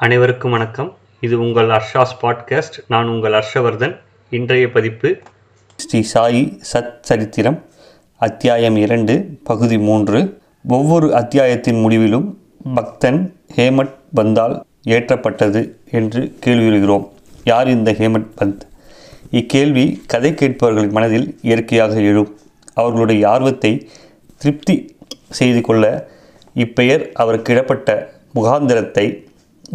அனைவருக்கும் 0.00 0.50
வணக்கம். 0.50 0.96
இது 1.20 1.40
உங்கள் 1.40 1.68
ஹர்ஷாஸ் 1.68 2.14
பாட்காஸ்ட். 2.22 2.76
நான் 2.88 3.08
உங்கள் 3.08 3.32
ஹர்ஷவர்தன். 3.32 3.96
இன்றைய 4.30 4.70
பதிப்பு 4.70 5.18
ஸ்ரீ 5.76 6.00
சாயி 6.14 6.58
சத் 6.72 6.98
சரித்திரம் 7.00 7.64
அத்தியாயம் 8.18 8.76
இரண்டு 8.76 9.38
பகுதி 9.44 9.78
மூன்று. 9.78 10.40
ஒவ்வொரு 10.68 11.14
அத்தியாயத்தின் 11.14 11.80
முடிவிலும் 11.80 12.38
பக்தன் 12.74 13.40
ஹேமட் 13.56 13.94
பந்தால் 14.16 14.60
ஏற்றப்பட்டது 14.88 15.74
என்று 15.90 16.38
கேள்வியுறுகிறோம் 16.46 17.08
யார் 17.44 17.68
இந்த 17.68 17.92
ஹேமட் 17.92 18.30
பந்த்? 18.40 18.60
இக்கேள்வி 19.30 20.02
கதை 20.06 20.32
கேட்பவர்களின் 20.32 20.90
மனதில் 20.90 21.38
இயற்கையாக 21.42 21.94
எழும். 21.94 22.38
அவர்களுடைய 22.74 23.28
ஆர்வத்தை 23.28 23.90
திருப்தி 24.36 24.96
செய்து 25.30 25.60
கொள்ள 25.60 26.08
இப்பெயர் 26.54 27.12
அவருக்கு 27.12 27.52
இடப்பட்ட 27.52 28.12
முகாந்திரத்தை 28.34 29.26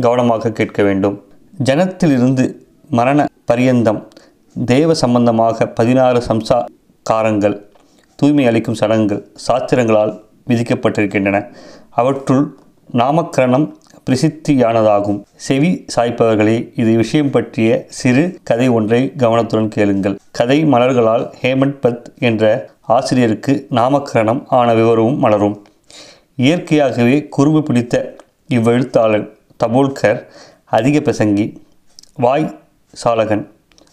கவனமாக 0.01 0.51
கேட்க 0.51 0.83
வேண்டும். 0.83 1.23
ஜனத்திலிருந்து 1.63 2.53
மரண 2.89 3.27
பரியந்தம் 3.45 4.07
தேவ 4.65 4.93
சம்பந்தமாக 4.93 5.67
பதினாறு 5.67 6.23
சம்சாகாரங்கள் 6.27 7.61
தூய்மை 8.15 8.45
அளிக்கும் 8.45 8.73
சடங்குகள் 8.73 9.27
சாஸ்திரங்களால் 9.47 10.21
விதிக்கப்பட்டிருக்கின்றன. 10.47 11.55
அவற்றுள் 11.89 12.57
நாமக்கரணம் 12.93 13.71
பிரசித்தியானதாகும். 14.09 15.21
செவி 15.35 15.85
சாய்ப்பவர்களே 15.95 16.79
இது 16.79 16.95
விஷயம் 16.95 17.29
பற்றிய 17.29 17.85
சிறு 17.87 18.37
கதை 18.43 18.67
ஒன்றை 18.67 19.13
கவனத்துடன் 19.15 19.69
கேளுங்கள். 19.69 20.17
கதை 20.31 20.65
மலர்களால் 20.65 21.33
ஹேமந்த் 21.41 21.79
பத் 21.81 22.03
என்ற 22.19 22.69
ஆசிரியருக்கு 22.81 23.67
நாமக்கரணம் 23.71 24.43
ஆன 24.47 24.73
விவரமும் 24.73 25.17
மலரும். 25.17 25.65
இயற்கையாகவே 26.35 27.27
குறும்பு 27.27 27.63
பிடித்த 27.63 28.15
இவ்வெழுத்தாளர் 28.49 29.35
தபோல்கர் 29.63 30.19
அதிக 30.77 30.95
பிரசங்கி 30.99 31.45
வாய் 32.23 32.45
சாலகன் 32.93 33.43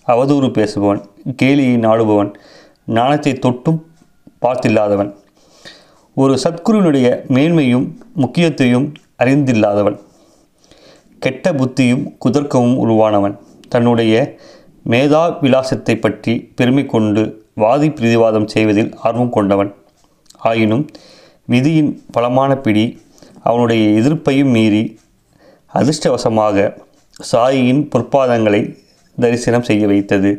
அவதூறு 0.07 0.49
பேசுபவன் 0.57 1.01
கேலியை 1.41 1.75
நாடுபவன் 1.87 2.31
நாணத்தை 2.97 3.33
தொட்டும் 3.45 3.81
பார்த்தில்லாதவன். 4.45 5.11
ஒரு 6.17 6.35
சத்குருவினுடைய 6.45 7.09
மேன்மையும் 7.37 7.87
முக்கியத்தையும் 8.23 8.87
அறிந்தில்லாதவன் 9.23 9.99
கெட்ட 11.19 11.53
புத்தியும் 11.53 12.05
குதர்க்கமும் 12.25 12.81
உருவானவன். 12.85 13.35
தன்னுடைய 13.69 14.15
மேதா 14.93 15.23
விலாசத்தை 15.45 15.97
பற்றி 15.97 16.35
பெருமை 16.59 16.85
கொண்டு 16.87 17.23
வாதி 17.55 17.91
பிரதிவாதம் 17.91 18.51
செய்வதில் 18.55 18.91
ஆர்வம் 19.07 19.35
கொண்டவன். 19.37 19.71
ஆயினும் 20.51 20.85
விதியின் 21.53 21.93
பலமான 22.13 22.51
பிடி 22.65 22.87
அவனுடைய 23.49 23.85
எதிர்ப்பையும் 24.01 24.53
மீறி 24.57 24.83
அதிர்ஷ்டவசமாக 25.75 26.59
சாயியின் 27.33 27.83
பொற்பாதங்களை 27.93 28.63
தரிசனம் 29.19 29.63
செய்ய 29.63 29.87
வைத்தது. 29.87 30.31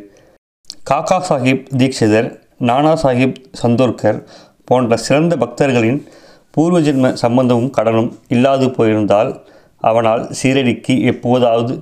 காக்கா 0.90 1.18
சாஹிப் 1.28 1.64
தீக்ஷிதர் 1.76 2.28
நானா 2.58 2.92
சாஹிப் 3.02 3.38
சந்தோர்கர் 3.52 4.18
போன்ற 4.64 4.96
சிறந்த 4.96 5.36
பக்தர்களின் 5.36 6.00
பூர்வ 6.50 6.80
ஜென்ம 6.80 7.12
சம்பந்தமும் 7.12 7.72
கடனும் 7.76 8.10
இல்லாது 8.28 8.70
போயிருந்தால் 8.70 9.30
அவனால் 9.80 10.30
சீரடிக்கு 10.42 10.94
எப்போதாவது 11.04 11.74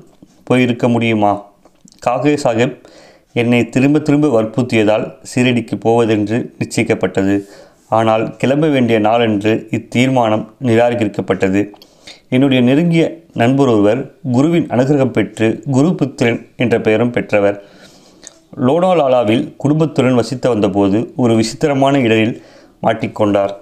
போயிருக்க 0.44 0.88
முடியுமா? 0.88 1.32
காகே 2.06 2.34
சாஹிப் 2.44 2.76
என்னை 3.32 3.68
திரும்ப 3.68 3.98
திரும்ப 3.98 4.28
வற்புறுத்தியதால் 4.36 5.04
சீரடிக்கு 5.32 5.76
போவதென்று 5.80 6.54
நிச்சயிக்கப்பட்டது. 6.58 7.36
ஆனால் 7.88 8.36
கிளம்ப 8.36 8.66
வேண்டிய 8.68 8.98
நாளென்று 8.98 9.52
இத்தீர்மானம் 9.70 10.44
நிராகரிக்கப்பட்டது. 10.62 11.62
என்னுடைய 12.34 12.62
நெருங்கிய 12.62 13.04
நண்பர் 13.34 13.68
ஒருவர் 13.68 14.00
குருவின் 14.32 14.66
அனுகிரகம் 14.66 15.12
பெற்று 15.16 15.62
குரு 15.70 15.94
புத்திரன் 15.94 16.46
என்ற 16.56 16.80
பெயரும் 16.80 17.10
பெற்றவர். 17.10 17.62
லோனாலாலாவில் 18.66 19.56
குடும்பத்துடன் 19.56 20.14
வசித்து 20.14 20.48
வந்தபோது 20.48 21.12
ஒரு 21.16 21.36
விசித்திரமான 21.36 21.98
இடரில் 21.98 22.42
மாட்டிக்கொண்டார் 22.82 23.52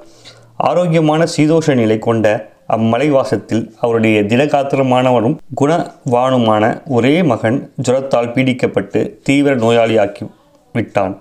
ஆரோக்கியமான 0.56 1.27
சீதோஷ 1.37 1.75
நிலை 1.75 1.99
கொண்ட 1.99 2.51
அம்மலைவாசத்தில் 2.77 3.65
அவருடைய 3.81 4.23
திடகாத்திரமானவனும் 4.23 5.39
குணவானுமான 5.61 6.83
ஒரே 6.87 7.23
மகன் 7.23 7.73
ஜுரத்தால் 7.89 8.33
பீடிக்கப்பட்டு 8.37 9.19
தீவிர 9.23 9.56
நோயாளியாக்கி 9.56 10.25
விட்டான். 10.73 11.21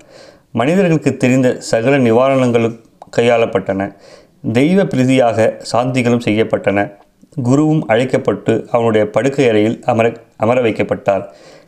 மனிதர்களுக்கு 0.52 1.18
தெரிந்த 1.18 1.56
சகல 1.60 1.98
நிவாரணங்களும் 1.98 2.80
கையாளப்பட்டன. 3.18 3.92
தெய்வ 4.54 4.84
பிரீதியாக 4.84 5.52
சாந்திகளும் 5.72 6.26
செய்யப்பட்டன. 6.26 6.80
குருவும் 7.36 7.82
அழைக்கப்பட்டு 7.86 8.54
அவனுடைய 8.72 9.04
படுக்கை 9.10 9.46
அறையில் 9.50 9.78
அமர 9.86 10.08
அமர 10.38 10.62
வைக்கப்பட்டார். 10.62 11.24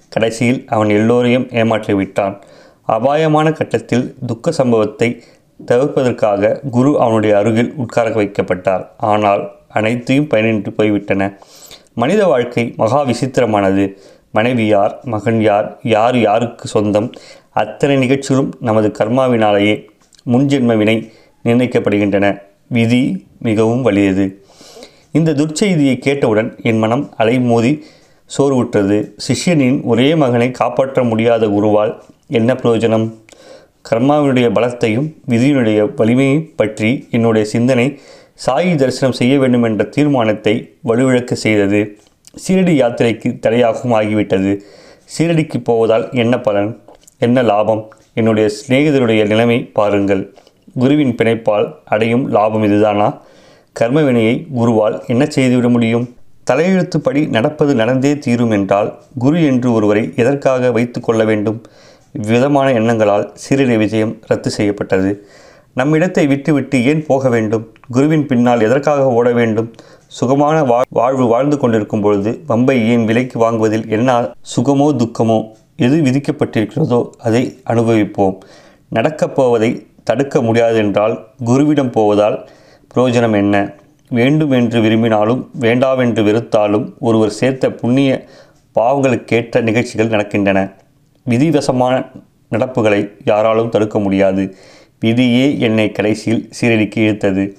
கடைசியில் 0.10 0.62
அவன் 0.68 0.90
எல்லோரையும் 0.90 1.48
ஏமாற்றி 1.52 1.94
விட்டான். 1.94 2.36
அபாயமான 2.86 3.48
கட்டத்தில் 3.52 4.06
துக்க 4.26 4.52
சம்பவத்தை 4.52 5.10
தவிர்ப்பதற்காக 5.68 6.60
குரு 6.70 6.92
அவனுடைய 7.00 7.38
அருகில் 7.38 7.74
உட்கார 7.76 8.10
வைக்கப்பட்டார். 8.10 8.84
ஆனால் 8.98 9.44
அனைத்தையும் 9.70 10.30
பயனின்றி 10.30 10.72
போய்விட்டன. 10.76 11.40
மனித 11.94 12.22
வாழ்க்கை 12.26 12.74
மகா 12.78 13.02
விசித்திரமானது. 13.06 13.86
மனைவி 14.32 14.66
யார் 14.66 14.94
மகன் 15.04 15.42
யார் 15.42 15.68
யார் 15.84 16.18
யாருக்கு 16.20 16.68
சொந்தம்? 16.68 17.08
அத்தனை 17.52 17.96
நிகழ்ச்சிகளும் 17.98 18.52
நமது 18.60 18.90
கர்மாவினாலேயே 19.00 19.76
முன்ஜென்ம 20.32 20.78
வினை 20.78 20.98
நிர்ணயிக்கப்படுகின்றன. 21.46 22.28
விதி 22.68 23.04
மிகவும் 23.40 23.82
வலியது. 23.82 24.26
இந்த 25.12 25.32
துர்ச்செய்தியை 25.32 25.98
கேட்டவுடன் 25.98 26.60
என் 26.64 26.78
மனம் 26.78 27.14
அலைமோதி 27.18 27.82
சோர்வுற்றது. 28.38 28.98
சிஷ்யனின் 29.28 29.82
ஒரே 29.84 30.16
மகனை 30.16 30.52
காப்பாற்ற 30.52 31.04
முடியாத 31.04 31.48
குருவால் 31.48 31.94
என்ன 32.28 32.54
பிரயோஜனம்? 32.54 33.14
கர்மாவினுடைய 33.90 34.48
பலத்தையும் 34.52 35.08
விதியினுடைய 35.30 35.94
வலிமையை 35.96 36.40
பற்றி 36.40 37.08
என்னுடைய 37.12 37.48
சிந்தனை 37.48 38.00
சாயி 38.46 38.76
தரிசனம் 38.76 39.12
செய்ய 39.12 39.40
வேண்டும் 39.40 39.64
என்ற 39.64 39.84
தீர்மானத்தை 39.84 40.56
வலுவிழக்க 40.88 41.34
செய்தது. 41.34 41.98
சீரடி 42.44 42.76
யாத்திரைக்கு 42.82 43.32
தடையாகவும் 43.40 43.96
ஆகிவிட்டது. 44.00 44.60
சீரடிக்கு 45.18 45.58
போவதால் 45.64 46.12
என்ன 46.12 46.40
பலன்? 46.40 46.82
என்ன 47.20 47.42
லாபம்? 47.42 47.94
என்னுடைய 48.14 48.50
சிநேகிதருடைய 48.50 49.28
நிலைமை 49.28 49.60
பாருங்கள். 49.64 50.36
குருவின் 50.80 51.16
பிணைப்பால் 51.16 51.74
அடையும் 51.86 52.28
லாபம் 52.30 52.64
இதுதானா? 52.64 53.22
கர்மவினையை 53.76 54.34
குருவால் 54.60 54.96
என்ன 55.12 55.24
செய்துவிட 55.36 55.68
முடியும்? 55.70 56.06
தலையெழுத்துப்படி 56.50 57.22
நடப்பது 57.36 57.72
நடந்தே 57.76 58.12
தீரும் 58.18 58.54
என்றால் 58.58 58.90
குரு 59.24 59.40
என்று 59.52 59.68
ஒருவரை 59.74 60.04
எதற்காக 60.16 60.72
வைத்து 60.78 61.00
கொள்ள 61.02 61.24
வேண்டும்? 61.30 61.60
இவ்விதமான 62.14 62.68
எண்ணங்களால் 62.80 63.26
சீரடி 63.44 63.76
விஜயம் 63.78 64.14
ரத்து 64.30 64.50
செய்யப்பட்டது. 64.50 65.12
நம்மிடத்தை 65.76 66.24
விட்டுவிட்டு 66.28 66.78
ஏன் 66.92 67.06
போக 67.06 67.30
வேண்டும்? 67.30 67.66
குருவின் 67.92 68.26
பின்னால் 68.26 68.66
எதற்காக 68.68 69.06
ஓட 69.20 69.30
வேண்டும்? 69.40 69.70
சுகமான 70.20 70.58
வா 70.64 70.82
வாழ்வு 71.00 71.26
வாழ்ந்து 71.28 71.58
கொண்டிருக்கும் 71.58 72.04
பொழுது 72.06 72.32
வம்பை 72.52 72.78
ஏன் 72.94 73.08
விலைக்கு 73.10 73.38
வாங்குவதில் 73.40 73.88
என்ன 73.98 74.20
சுகமோ 74.54 74.88
துக்கமோ 75.02 75.40
எது 75.88 75.98
விதிக்கப்பட்டிருக்கிறதோ 76.08 77.02
அதை 77.28 77.44
அனுபவிப்போம். 77.72 78.38
நடக்கப் 78.92 79.36
போவதை 79.36 79.72
தடுக்க 80.04 80.42
முடியாதென்றால் 80.42 81.16
குருவிடம் 81.46 81.94
போவதால் 81.98 82.38
பிரயோஜனம் 82.96 83.36
என்ன? 83.36 83.74
வேண்டும் 84.10 84.52
என்று 84.52 84.82
விரும்பினாலும் 84.82 85.50
வேண்டாவென்று 85.60 86.24
வெறுத்தாலும் 86.24 86.94
ஒருவர் 87.00 87.30
சேர்த்த 87.30 87.72
புண்ணிய 87.72 88.26
பாவங்களுக்கேற்ற 88.76 89.62
நிகழ்ச்சிகள் 89.62 90.08
நடக்கின்றன. 90.08 90.74
விதிவசமான 91.30 92.06
நடப்புகளை 92.52 93.10
யாராலும் 93.26 93.70
தடுக்க 93.70 94.00
முடியாது. 94.00 94.56
விதியே 95.06 95.60
என்னை 95.60 95.92
கடைசியில் 95.92 96.50
சீரடிக்கு 96.62 96.96
இழுத்தது. 96.96 97.56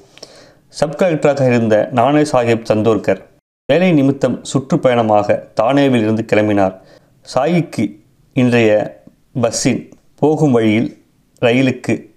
சப் 0.69 1.02
கலெக்டராக 1.02 1.46
இருந்த 1.46 1.88
நானே 1.92 2.20
சாஹிப் 2.20 2.64
சந்தோர்கர் 2.64 3.26
வேலை 3.66 3.92
நிமித்தம் 3.92 4.44
சுற்றுப்பயணமாக 4.52 5.43
தானேவில் 5.60 6.02
இருந்து 6.02 6.25
கிளம்பினார். 6.32 6.75
சாயிக்கு 7.34 7.96
இன்றைய 8.32 9.02
பஸ்ஸின் 9.40 9.90
போகும் 10.14 10.52
வழியில் 10.52 11.02
ரயிலுக்கு 11.38 12.09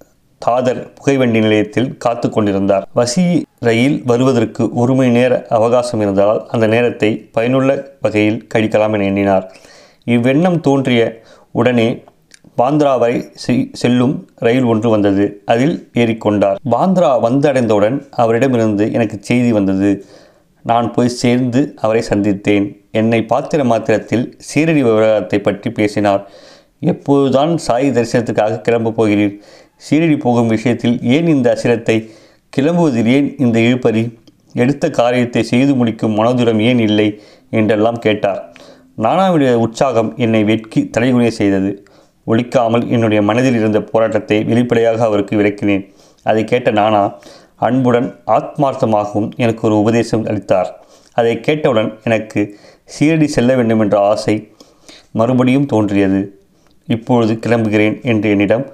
தாதர் 0.45 0.81
புகைவண்டி 0.97 1.39
நிலையத்தில் 1.45 1.89
காத்து 2.03 2.27
கொண்டிருந்தார். 2.29 2.85
வசி 2.99 3.25
ரயில் 3.67 3.97
வருவதற்கு 4.11 4.63
ஒரு 4.81 4.93
மணி 4.97 5.11
நேர 5.17 5.33
அவகாசம் 5.57 6.01
இருந்ததால் 6.03 6.41
அந்த 6.53 6.65
நேரத்தை 6.73 7.09
பயனுள்ள 7.35 7.69
வகையில் 8.05 8.41
கழிக்கலாம் 8.53 8.95
என 8.97 9.05
எண்ணினார். 9.11 9.45
இவ்வெண்ணம் 10.15 10.59
தோன்றிய 10.67 11.03
உடனே 11.61 11.87
பாந்திரா 12.61 12.93
வரை 13.03 13.13
செல்லும் 13.81 14.15
ரயில் 14.45 14.67
ஒன்று 14.71 14.87
வந்தது. 14.95 15.25
அதில் 15.53 15.75
ஏறிக்கொண்டார். 16.01 16.59
பாந்திரா 16.73 17.11
வந்தடைந்தவுடன் 17.27 17.97
அவரிடமிருந்து 18.23 18.85
எனக்கு 18.97 19.17
செய்தி 19.29 19.51
வந்தது. 19.57 19.91
நான் 20.65 20.87
போய் 20.95 21.17
சேர்ந்து 21.21 21.61
அவரை 21.85 22.01
சந்தித்தேன். 22.09 22.65
என்னை 22.99 23.19
பாத்திர 23.31 23.61
மாத்திரத்தில் 23.71 24.25
சீரடி 24.49 24.81
விவகாரத்தை 24.87 25.39
பற்றி 25.47 25.69
பேசினார். 25.79 26.21
எப்போதுதான் 26.91 27.51
சாய் 27.65 27.93
தரிசனத்துக்காக 27.95 28.61
கிளம்ப 28.67 28.93
போகிறீர்? 28.97 29.35
சீரடி 29.85 30.17
போகும் 30.17 30.47
விஷயத்தில் 30.47 30.97
ஏன் 31.15 31.27
இந்த 31.27 31.47
அசிரத்தை 31.55 31.97
கிளம்புவதில் 32.53 33.05
ஏன் 33.05 33.27
இந்த 33.37 33.57
இழுப்பறி 33.59 34.03
எடுத்த 34.55 34.89
காரியத்தை 34.89 35.43
செய்து 35.43 35.73
முடிக்கும் 35.75 36.17
மனதுரம் 36.19 36.61
ஏன் 36.61 36.79
இல்லை? 36.79 37.07
என்றெல்லாம் 37.49 37.99
கேட்டார். 37.99 38.39
நானாவுடைய 38.97 39.51
உற்சாகம் 39.53 40.11
என்னை 40.17 40.43
வெட்கி 40.43 40.81
தலைகுனிய 40.97 41.27
செய்தது. 41.27 41.71
ஒழிக்காமல் 42.27 42.85
என்னுடைய 42.87 43.21
மனதில் 43.21 43.55
இருந்த 43.55 43.79
போராட்டத்தை 43.81 44.37
வெளிப்படையாக 44.43 45.03
அவருக்கு 45.03 45.35
விளக்கினேன். 45.37 45.83
அதை 46.23 46.43
கேட்ட 46.43 46.71
நானா 46.71 47.01
அன்புடன் 47.55 48.07
ஆத்மார்த்தமாகவும் 48.27 49.29
எனக்கு 49.35 49.61
ஒரு 49.67 49.75
உபதேசம் 49.79 50.25
அளித்தார். 50.25 50.69
அதை 51.13 51.33
கேட்டவுடன் 51.39 51.89
எனக்கு 52.03 52.41
சீரடி 52.93 53.27
செல்ல 53.35 53.55
வேண்டும் 53.55 53.79
என்ற 53.79 53.95
ஆசை 53.99 54.35
மறுபடியும் 55.11 55.65
தோன்றியது. 55.65 56.21
இப்பொழுது 56.87 57.33
கிளம்புகிறேன் 57.33 58.01
என்று 58.01 58.29
என்னிடம் 58.29 58.65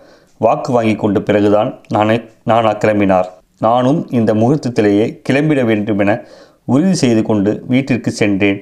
வாக்கு 0.45 0.71
வாங்கி 0.73 0.95
கொண்ட 0.95 1.19
பிறகுதான் 1.19 1.69
நானே 1.95 2.15
நானா 2.49 2.71
கிளம்பினார் 2.83 3.29
நானும் 3.65 3.99
இந்த 4.17 4.31
முகூர்த்தத்திலேயே 4.33 5.05
கிளம்பிட 5.29 5.61
வேண்டுமென 5.69 6.11
உறுதி 6.73 6.95
செய்து 7.01 7.21
கொண்டு 7.29 7.51
வீட்டிற்கு 7.71 8.11
சென்றேன். 8.11 8.59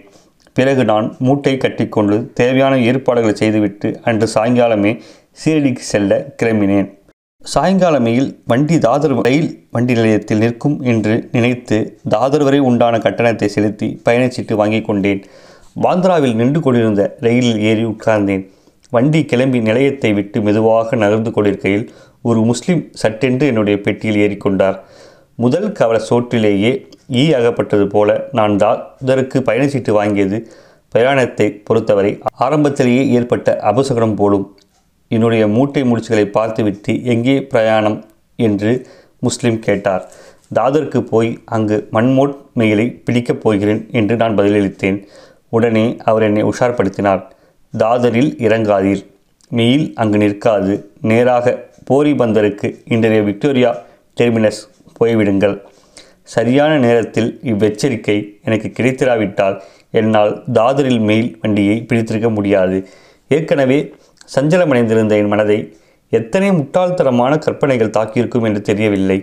பிறகு 0.57 0.83
நான் 0.91 1.07
மூட்டை 1.25 1.53
கட்டிக்கொண்டு 1.57 2.17
தேவையான 2.39 2.73
ஏற்பாடுகளை 2.89 3.35
செய்துவிட்டு 3.35 3.89
அன்று 4.09 4.27
சாயங்காலமே 4.35 4.91
சீரடிக்கு 5.41 5.83
செல்ல 5.91 6.19
கிளம்பினேன். 6.43 6.87
சாயங்காலமையில் 7.53 8.29
வண்டி 8.51 8.77
தாதர் 8.85 9.15
ரயில் 9.27 9.51
வண்டி 9.75 9.93
நிலையத்தில் 9.93 10.41
நிற்கும் 10.43 10.77
என்று 10.91 11.15
நினைத்து 11.31 11.77
தாதர் 12.13 12.43
வரை 12.43 12.59
உண்டான 12.69 12.97
கட்டணத்தை 13.05 13.47
செலுத்தி 13.55 13.89
பயணச்சீட்டு 14.05 14.53
வாங்கி 14.61 14.81
கொண்டேன். 14.81 15.21
பாந்திராவில் 15.83 16.37
நின்று 16.41 16.61
கொண்டிருந்த 16.61 17.03
ரயிலில் 17.25 17.59
ஏறி 17.69 17.85
உட்கார்ந்தேன். 17.85 18.43
வண்டி 18.89 19.25
கிளம்பி 19.25 19.59
நிலையத்தை 19.59 20.13
விட்டு 20.13 20.41
மெதுவாக 20.41 20.95
நகர்ந்து 20.95 21.31
கொண்டிருக்கையில் 21.31 21.89
ஒரு 22.21 22.41
முஸ்லிம் 22.41 22.89
சட்டென்று 22.91 23.47
என்னுடைய 23.47 23.81
பெட்டியில் 23.81 24.21
ஏறிக்கொண்டார். 24.25 24.77
முதல் 25.35 25.71
கவல 25.71 26.01
சோற்றிலேயே 26.09 26.71
ஈ 27.11 27.33
அகப்பட்டது 27.33 27.87
போல 27.87 28.27
நான் 28.31 28.55
தாதருக்கு 28.55 29.39
பயணச்சீட்டு 29.39 29.91
வாங்கியது. 29.91 30.37
பிரயாணத்தை 30.91 31.47
பொறுத்தவரை 31.63 32.19
ஆரம்பத்திலேயே 32.37 33.09
ஏற்பட்ட 33.09 33.59
அபசகரம் 33.63 34.15
போலும். 34.15 34.57
என்னுடைய 35.07 35.47
மூட்டை 35.47 35.83
முடிச்சுகளை 35.83 36.25
பார்த்துவிட்டு 36.25 37.03
எங்கே 37.03 37.41
பிரயாணம்? 37.41 38.05
என்று 38.35 38.87
முஸ்லிம் 39.19 39.59
கேட்டார். 39.59 40.11
தாதருக்கு 40.55 40.99
போய் 41.01 41.39
அங்கு 41.45 41.87
மண்மோட் 41.91 42.35
மெயிலை 42.55 43.01
பிடிக்கப் 43.05 43.41
போகிறேன் 43.41 43.89
என்று 43.91 44.15
நான் 44.15 44.37
பதிலளித்தேன். 44.37 45.03
உடனே 45.49 45.97
அவர் 46.03 46.23
என்னை 46.23 46.43
உஷார்படுத்தினார். 46.43 47.23
தாதரில் 47.83 48.31
இறங்காதீர். 48.47 49.01
மெயில் 49.57 49.85
அங்கு 50.01 50.17
நிற்காது. 50.17 50.73
நேராக 51.11 51.55
போரி 51.89 52.11
பந்தருக்கு 52.21 52.67
இன்றைய 52.93 53.21
விக்டோரியா 53.29 53.71
டெர்மினஸ் 54.17 54.61
போய்விடுங்கள். 54.99 55.55
சரியான 56.35 56.71
நேரத்தில் 56.85 57.29
இவ்வெச்சரிக்கை 57.51 58.17
எனக்கு 58.47 58.69
கிடைத்திராவிட்டால் 58.77 59.57
என்னால் 59.99 60.33
தாதரில் 60.57 61.01
மெயில் 61.09 61.29
வண்டியை 61.41 61.75
பிடித்திருக்க 61.89 62.29
முடியாது. 62.37 62.77
ஏற்கனவே 63.37 63.79
சஞ்சலமடைந்திருந்த 64.35 65.13
என் 65.21 65.31
மனதை 65.33 65.59
எத்தனை 66.11 66.49
முட்டாள்தனமான 66.51 67.33
கற்பனைகள் 67.45 67.95
தாக்கியிருக்கும் 67.97 68.47
என்று 68.49 68.61
தெரியவில்லை. 68.69 69.19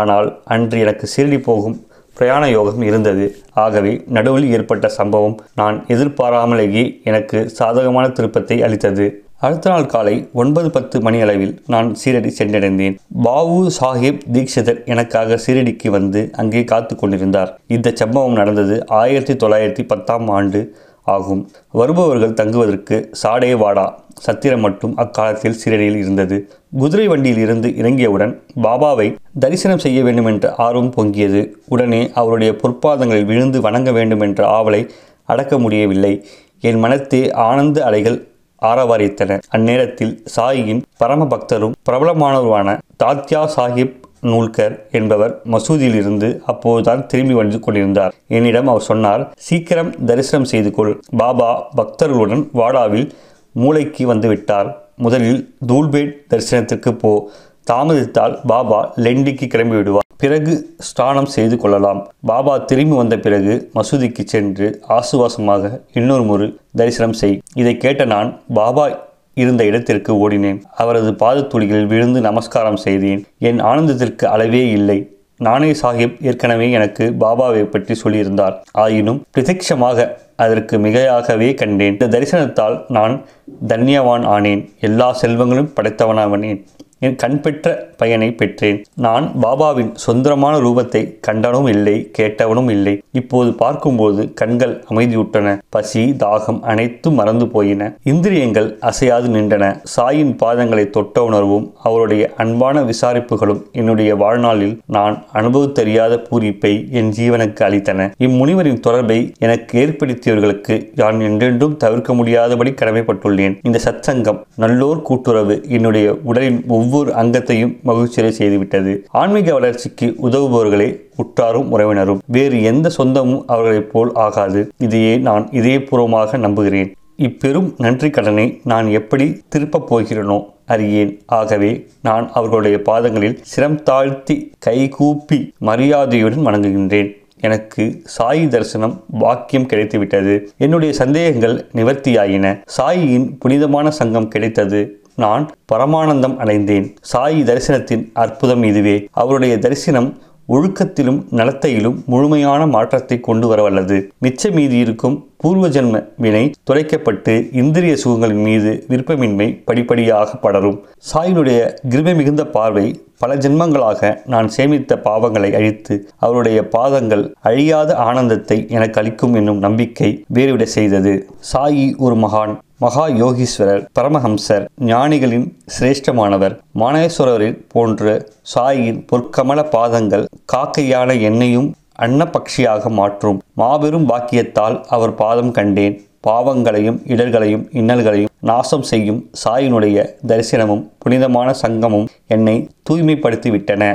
ஆனால் 0.00 0.28
அன்று 0.54 0.76
எனக்கு 0.84 1.06
சீரடி 1.14 1.38
போகும் 1.48 1.76
பிரயாண 2.18 2.44
யோகம் 2.50 2.82
இருந்தது. 2.82 3.26
ஆகவே 3.64 3.92
நடுவில் 4.16 4.48
ஏற்பட்ட 4.56 4.88
சம்பவம் 4.98 5.36
நான் 5.54 5.78
எதிர்பாராமலேயே 5.94 6.84
எனக்கு 7.10 7.38
சாதகமான 7.58 8.08
திருப்பத்தை 8.08 8.58
அளித்தது. 8.62 9.06
அடுத்த 9.46 9.70
நாள் 9.70 9.86
காலை 9.86 10.14
ஒன்பது 10.32 10.68
பத்து 10.70 10.96
மணி 11.00 11.18
அளவில் 11.20 11.52
நான் 11.66 11.88
சீரடி 12.02 12.30
சென்றடைந்தேன். 12.38 12.94
பாபு 13.22 13.58
சாஹிப் 13.80 14.22
தீக்ஷிதர் 14.34 14.78
எனக்காக 14.84 15.38
சீரடிக்கு 15.46 15.88
வந்து 15.96 16.20
அங்கே 16.32 16.64
காத்து 16.64 16.96
கொண்டிருந்தார். 16.96 17.50
இந்த 17.66 17.92
சம்பவம் 17.94 18.38
நடந்தது 18.40 18.76
ஆயிரத்தி 19.00 19.46
தொள்ளாயிரத்தி 19.46 19.84
பத்தாம் 19.92 20.28
ஆண்டு 20.28 20.60
ஆகும். 21.06 21.50
வருபவர்கள் 21.70 22.34
தங்குவதற்கு 22.34 23.08
சாடே 23.12 23.54
வாடா. 23.54 23.86
சத்திரம் 24.14 24.60
மட்டும் 24.60 24.96
அக்காலத்தில் 24.96 25.56
சீரடியில் 25.64 25.96
இருந்தது. 25.96 26.36
குதிரை 26.78 27.06
வண்டியில் 27.08 27.38
இருந்து 27.38 27.68
இறங்கியவுடன் 27.68 28.32
பாபாவை 28.62 29.16
தரிசனம் 29.38 29.78
செய்ய 29.78 30.02
வேண்டும் 30.02 30.24
என்ற 30.24 30.54
ஆர்வம் 30.54 30.94
பொங்கியது. 30.96 31.52
உடனே 31.68 32.10
அவருடைய 32.14 32.52
பொற்பாதங்களில் 32.52 33.24
விழுந்து 33.24 33.60
வணங்க 33.60 33.92
வேண்டும் 33.92 34.20
என்ற 34.20 34.46
ஆவலை 34.48 34.88
அடக்க 35.24 35.58
முடியவில்லை. 35.58 36.26
என் 36.60 36.78
மனத்தே 36.78 37.30
ஆனந்த 37.30 37.84
அலைகள் 37.84 38.28
ஆரவாரித்தன. 38.62 39.40
அந்நேரத்தில் 39.56 40.18
சாயியின் 40.36 40.82
பரம 40.96 41.24
பக்தரும் 41.24 41.72
பிரபலமானவருமான 41.90 42.78
தாத்யா 43.04 43.48
சாஹிப் 43.56 44.04
நூல்கர் 44.20 44.86
என்பவர் 44.90 45.40
மசூதியிலிருந்து 45.52 46.38
அப்போதுதான் 46.46 47.06
திரும்பி 47.06 47.34
வந்து 47.34 47.60
கொண்டிருந்தார். 47.60 48.14
என்னிடம் 48.28 48.68
அவர் 48.68 48.88
சொன்னார் 48.90 49.32
சீக்கிரம் 49.36 49.92
தரிசனம் 50.04 50.44
செய்து 50.44 50.70
கொள். 50.70 51.00
பாபா 51.16 51.50
பக்தர்களுடன் 51.76 52.44
வாடாவில் 52.54 53.10
மூளைக்கு 53.52 54.14
வந்துவிட்டார் 54.14 54.74
முதலில் 54.96 55.54
தூல்பேட் 55.66 56.16
தரிசனத்திற்கு 56.30 56.92
போ. 56.92 57.30
தாமதித்தால் 57.70 58.34
பாபா 58.46 58.92
லெண்டிக்கு 58.96 59.46
கிளம்பி 59.46 59.76
விடுவார். 59.76 60.04
பிறகு 60.16 60.76
ஸ்நானம் 60.78 61.26
செய்து 61.26 61.56
கொள்ளலாம். 61.56 62.06
பாபா 62.26 62.56
திரும்பி 62.58 62.96
வந்த 62.96 63.18
பிறகு 63.18 63.70
மசூதிக்கு 63.74 64.24
சென்று 64.24 64.80
ஆசுவாசமாக 64.88 65.80
இன்னொரு 65.92 66.22
முறை 66.22 66.56
தரிசனம் 66.76 67.12
செய். 67.12 67.42
இதை 67.54 67.76
கேட்ட 67.76 68.04
நான் 68.04 68.40
பாபா 68.54 69.05
இருந்த 69.36 69.64
இடத்திற்கு 69.64 70.12
ஓடினேன். 70.14 70.60
அவரது 70.76 71.12
பாதத்துளிகளில் 71.12 71.86
விழுந்து 71.86 72.20
நமஸ்காரம் 72.20 72.76
செய்தேன். 72.76 73.24
என் 73.38 73.62
ஆனந்தத்திற்கு 73.62 74.24
அளவே 74.24 74.68
இல்லை. 74.68 75.10
நானே 75.38 75.70
சாஹிப் 75.82 76.16
ஏற்கனவே 76.20 76.70
எனக்கு 76.70 77.14
பாபாவை 77.20 77.64
பற்றி 77.64 77.94
சொல்லியிருந்தார். 78.04 78.54
ஆயினும் 78.72 79.24
பிரத்யட்சமாக 79.38 80.08
அதற்கு 80.36 80.78
மிகையாகவே 80.78 81.54
கண்டேன். 81.54 81.96
இந்த 81.98 82.18
தரிசனத்தால் 82.18 82.84
நான் 82.88 83.24
தன்யவான் 83.68 84.24
ஆனேன். 84.36 84.68
எல்லா 84.80 85.16
செல்வங்களும் 85.22 85.72
படைத்தவனாவனேன். 85.76 86.64
என் 86.98 87.16
கண் 87.16 87.40
பெற்ற 87.40 87.88
பயனை 87.96 88.32
பெற்றேன். 88.32 88.84
நான் 88.94 89.32
பாபாவின் 89.42 89.90
சுந்தரமான 89.94 90.58
ரூபத்தை 90.58 91.16
கண்டனும் 91.20 91.66
இல்லை 91.66 92.10
கேட்டவனும் 92.18 92.70
இல்லை. 92.70 93.02
இப்போது 93.12 93.52
பார்க்கும்போது 93.52 94.34
கண்கள் 94.34 94.84
அமைதியுட்டன. 94.90 95.58
பசி 95.68 96.16
தாகம் 96.18 96.60
அனைத்தும் 96.60 97.14
மறந்து 97.14 97.48
போயின. 97.48 97.96
இந்திரியங்கள் 98.02 98.78
அசையாது 98.80 99.28
நின்றன. 99.28 99.80
சாயின் 99.96 100.32
பாதங்களை 100.44 100.90
தொட்ட 100.90 101.24
உணர்வும் 101.24 101.74
அவருடைய 101.82 102.32
அன்பான 102.36 102.82
விசாரிப்புகளும் 102.82 103.62
என்னுடைய 103.72 104.14
வாழ்நாளில் 104.14 104.80
நான் 104.86 105.24
அனுபவத்தறியாத 105.32 106.18
பூரிப்பை 106.30 106.90
என் 106.90 107.12
ஜீவனுக்கு 107.18 107.64
அளித்தன. 107.68 108.08
இம்முனிவரின் 108.18 108.80
தொடர்பை 108.80 109.32
எனக்கு 109.38 109.84
ஏற்படுத்தியவர்களுக்கு 109.84 110.90
நான் 110.94 111.20
என்றென்றும் 111.20 111.76
தவிர்க்க 111.76 112.14
முடியாதபடி 112.14 112.70
கடமைப்பட்டுள்ளேன். 112.70 113.58
இந்த 113.62 113.80
சத்சங்கம் 113.84 114.42
நல்லோர் 114.58 115.02
கூட்டுறவு 115.02 115.64
என்னுடைய 115.68 116.16
உடலின் 116.22 116.60
ஒவ்வொரு 116.68 116.84
ஒவ்வொரு 116.86 117.12
அங்கத்தையும் 117.12 117.76
மகிழ்ச்சியை 117.82 118.34
செய்துவிட்டது. 118.38 118.98
ஆன்மீக 119.08 119.52
வளர்ச்சிக்கு 119.52 120.14
உதவுபவர்களே 120.22 121.00
உற்றாரும் 121.16 121.70
உறவினரும். 121.70 122.20
வேறு 122.26 122.62
எந்த 122.62 122.88
சொந்தமும் 122.88 123.44
அவர்களைப் 123.46 123.92
போல் 123.92 124.12
ஆகாது. 124.14 124.70
இதையே 124.78 125.16
நான் 125.16 125.48
இதயபூர்வமாக 125.52 126.38
நம்புகிறேன். 126.38 126.94
இப்பெரும் 127.18 127.74
நன்றி 127.78 128.10
கடனை 128.10 128.60
நான் 128.64 128.86
எப்படி 128.86 129.42
திருப்பப் 129.48 129.94
போகிறேனோ 129.94 130.44
அறியேன். 130.66 131.20
ஆகவே 131.26 131.86
நான் 132.02 132.30
அவர்களுடைய 132.32 132.82
பாதங்களில் 132.82 133.40
சிரம் 133.42 133.82
தாழ்த்தி 133.82 134.52
கைகூப்பி 134.58 135.52
மரியாதையுடன் 135.58 136.46
வணங்குகின்றேன். 136.46 137.10
எனக்கு 137.40 138.02
சாயி 138.18 138.48
தரிசனம் 138.48 139.04
வாக்கியம் 139.10 139.66
கிடைத்துவிட்டது. 139.66 140.34
என்னுடைய 140.58 140.94
சந்தேகங்கள் 140.94 141.66
நிவர்த்தியாயின. 141.74 142.60
சாயியின் 142.78 143.28
புனிதமான 143.38 143.90
சங்கம் 143.90 144.28
கிடைத்தது. 144.28 145.05
நான் 145.16 145.44
பரமானந்தம் 145.72 146.36
அடைந்தேன். 146.36 146.86
சாயி 147.12 147.42
தரிசனத்தின் 147.50 148.06
அற்புதம் 148.24 148.62
இதுவே. 148.62 148.96
அவருடைய 149.22 149.56
தரிசனம் 149.58 150.08
ஒழுக்கத்திலும் 150.54 151.20
நடத்தையிலும் 151.38 151.96
முழுமையான 152.04 152.66
மாற்றத்தை 152.66 153.16
கொண்டு 153.20 153.46
வரவல்லது. 153.52 153.96
மிச்ச 154.24 154.50
மீதி 154.56 154.76
இருக்கும் 154.78 155.16
பூர்வ 155.36 155.68
ஜென்ம 155.68 156.02
வினை 156.16 156.42
துளைக்கப்பட்டு 156.70 157.34
இந்திரிய 157.52 157.94
சுகங்களின் 158.04 158.44
மீது 158.48 158.72
விருப்பமின்மை 158.88 159.48
படிப்படியாக 159.64 160.36
படரும். 160.36 160.78
சாயினுடைய 161.12 161.58
கிருபை 161.88 162.14
மிகுந்த 162.14 162.44
பார்வை 162.56 162.86
பல 163.18 163.34
ஜென்மங்களாக 163.36 164.12
நான் 164.26 164.48
சேமித்த 164.56 164.98
பாவங்களை 165.04 165.50
அழித்து 165.54 165.94
அவருடைய 166.16 166.68
பாதங்கள் 166.68 167.24
அழியாத 167.40 167.96
ஆனந்தத்தை 168.08 168.58
எனக்கு 168.68 169.00
அளிக்கும் 169.00 169.34
என்னும் 169.34 169.58
நம்பிக்கை 169.58 170.10
வேறுவிட 170.34 170.66
செய்தது. 170.76 171.14
சாயி 171.52 171.86
ஒரு 171.96 172.14
மகான். 172.14 172.54
மகா 172.82 173.04
யோகீஸ்வரர் 173.20 173.84
பரமஹம்சர் 173.98 174.64
ஞானிகளின் 174.88 175.46
சிரேஷ்டமானவர் 175.74 176.54
மானேஸ்வரரில் 176.80 177.56
போன்ற 177.72 178.10
சாயின் 178.52 178.98
பொற்கமல 179.10 179.62
பாதங்கள் 179.74 180.24
காக்கையான 180.52 181.16
என்னையும் 181.28 181.68
அன்னபக்ஷியாக 182.06 182.90
மாற்றும். 182.98 183.38
மாபெரும் 183.60 184.06
பாக்கியத்தால் 184.10 184.76
அவர் 184.96 185.14
பாதம் 185.22 185.54
கண்டேன். 185.58 185.96
பாவங்களையும் 186.28 186.98
இடர்களையும் 187.14 187.64
இன்னல்களையும் 187.80 188.32
நாசம் 188.50 188.86
செய்யும் 188.90 189.20
சாயினுடைய 189.44 190.04
தரிசனமும் 190.30 190.86
புனிதமான 190.98 191.48
சங்கமும் 191.62 192.06
என்னை 192.36 192.56
தூய்மைப்படுத்திவிட்டன. 192.90 193.92